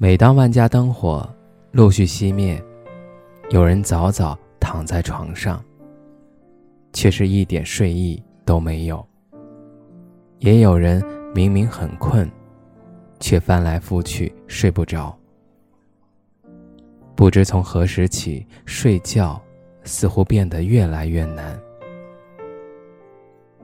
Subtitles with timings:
[0.00, 1.28] 每当万家灯火
[1.72, 2.62] 陆续熄灭，
[3.50, 5.60] 有人早早躺在床上，
[6.92, 9.04] 却是一点睡意都没有；
[10.38, 12.30] 也有人明明很困，
[13.18, 15.12] 却翻来覆去睡不着。
[17.16, 19.42] 不知从何时起，睡觉
[19.82, 21.58] 似乎变得越来越难。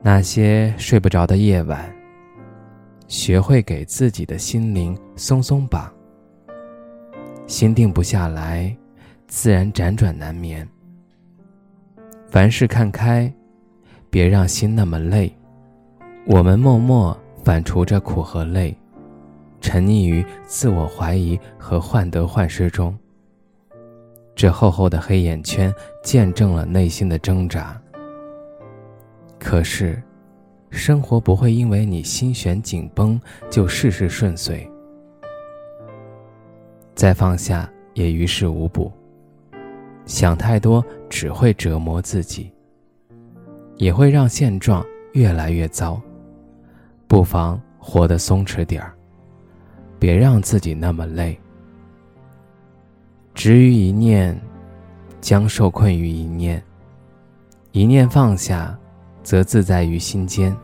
[0.01, 1.89] 那些睡不着的夜晚，
[3.07, 5.94] 学会给自己的心灵松松绑。
[7.47, 8.75] 心定不下来，
[9.27, 10.67] 自然辗转难眠。
[12.27, 13.31] 凡事看开，
[14.09, 15.31] 别让心那么累。
[16.25, 18.75] 我们默默反刍着苦和累，
[19.61, 22.97] 沉溺于自我怀疑和患得患失中。
[24.35, 25.73] 这厚厚的黑眼圈
[26.03, 27.79] 见证了内心的挣扎。
[29.39, 30.01] 可是，
[30.71, 34.69] 生活不会因为你心弦紧绷就事事顺遂。
[36.95, 38.91] 再放下也于事无补。
[40.05, 42.51] 想太多只会折磨自己，
[43.77, 46.01] 也会让现状越来越糟。
[47.07, 48.93] 不妨活得松弛点儿，
[49.99, 51.37] 别让自己那么累。
[53.33, 54.39] 执于一念，
[55.19, 56.59] 将受困于一念；
[57.71, 58.77] 一念放下，
[59.23, 60.55] 则自在于心间。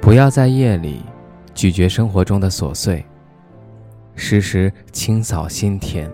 [0.00, 1.02] 不要在夜里
[1.54, 3.04] 咀嚼生活中的琐碎。
[4.14, 6.10] 时时清扫心田，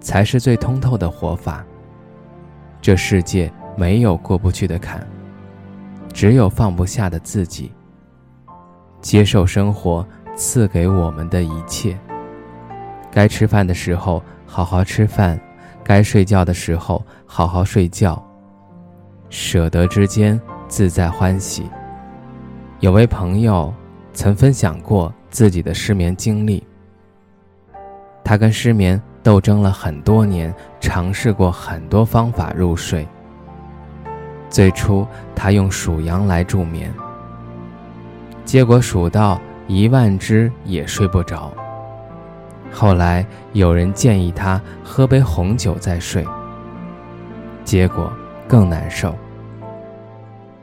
[0.00, 1.64] 才是最通透的活法。
[2.80, 5.04] 这世界没有过不去的坎，
[6.12, 7.72] 只有放不下的自己。
[9.00, 11.98] 接受生活赐给我们的一切。
[13.10, 15.40] 该吃饭的时候好好吃饭，
[15.82, 18.22] 该睡觉的时候好好睡觉。
[19.30, 21.68] 舍得之间自在欢喜。
[22.80, 23.72] 有位朋友
[24.12, 26.66] 曾分享过自己的失眠经历。
[28.28, 33.08] 他跟失眠斗争了很多年，尝试过很多方法入睡。
[34.50, 36.92] 最初，他用数羊来助眠，
[38.44, 41.50] 结果数到一万只也睡不着。
[42.70, 43.24] 后来
[43.54, 46.22] 有人建议他喝杯红酒再睡，
[47.64, 48.12] 结果
[48.46, 49.16] 更难受。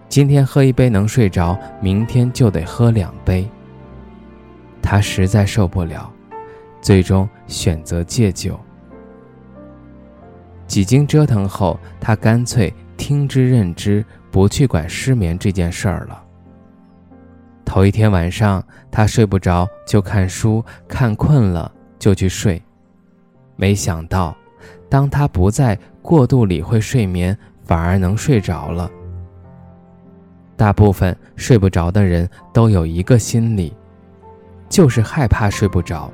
[0.08, 3.50] 今天喝一杯能睡着，明天就得喝两杯。
[4.84, 6.12] 他实在受不了。
[6.86, 8.60] 最终选择戒酒。
[10.68, 16.24] 几经折腾后，他干脆听之任之，不去管失眠这件事儿了。
[17.66, 22.62] 头一天晚上，他睡不着就看书，看困了就去睡。
[23.56, 24.38] 没想到，
[24.88, 28.88] 当他不再过度理会睡眠，反而能睡着了。
[30.56, 33.76] 大部分睡不着的人都有一个心理，
[34.70, 36.14] 就是害怕睡不着。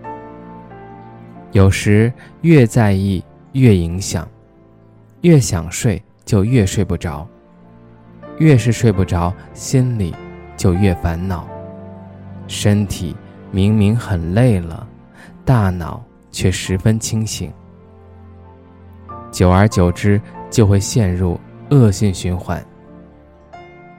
[1.52, 4.28] 有时越在意越影响，
[5.22, 7.28] 越想睡就越睡不着，
[8.38, 10.16] 越是睡不着，心里
[10.56, 11.46] 就越烦恼。
[12.48, 13.16] 身体
[13.52, 14.88] 明明很累了，
[15.44, 16.02] 大脑
[16.32, 17.52] 却十分清醒。
[19.30, 21.40] 久而久之，就会陷入
[21.70, 22.64] 恶性循环。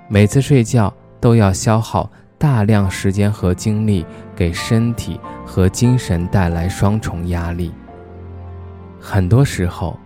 [0.08, 2.10] 每次睡觉都要消耗。
[2.42, 4.04] 大量时间和精力
[4.34, 7.72] 给身体和精神带来双重压力。
[9.00, 9.96] 很多时候，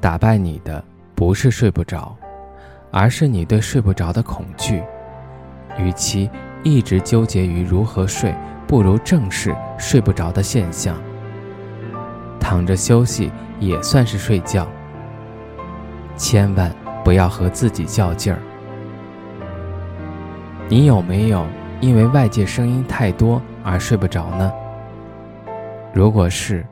[0.00, 0.82] 打败你的
[1.14, 2.16] 不是睡不着，
[2.90, 4.82] 而是你对睡不着的恐惧。
[5.76, 6.30] 与其
[6.62, 8.34] 一直纠结于如何睡，
[8.66, 10.96] 不如正视睡不着的现象。
[12.40, 13.30] 躺着休息
[13.60, 14.66] 也算是睡觉。
[16.16, 16.74] 千万
[17.04, 18.38] 不要和自己较劲儿。
[20.70, 21.46] 你有没有？
[21.82, 24.52] 因为外界声音太多而睡不着呢？
[25.92, 26.64] 如果是，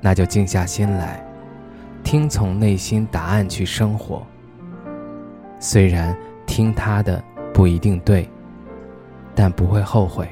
[0.00, 1.24] 那就静下心来，
[2.02, 4.26] 听从内心答案去生活。
[5.60, 6.14] 虽然
[6.46, 7.22] 听他的
[7.54, 8.28] 不一定对，
[9.36, 10.28] 但不会后悔。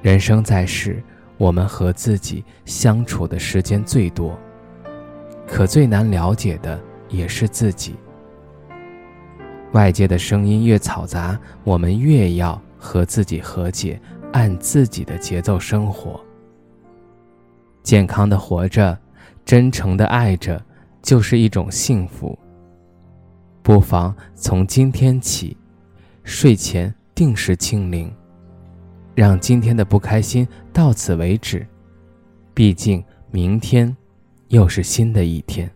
[0.00, 1.02] 人生在世，
[1.38, 4.38] 我们和自己相处的时间最多，
[5.44, 7.96] 可最难了解的也是自己。
[9.72, 12.62] 外界的声音越嘈杂，我们越要。
[12.78, 14.00] 和自己和解，
[14.32, 16.20] 按自己的节奏生活。
[17.82, 18.98] 健康的活着，
[19.44, 20.60] 真诚的爱着，
[21.02, 22.38] 就是一种幸福。
[23.62, 25.56] 不妨从今天起，
[26.24, 28.12] 睡前定时清零，
[29.14, 31.66] 让今天的不开心到此为止。
[32.54, 33.96] 毕竟明天，
[34.48, 35.70] 又是新的一天。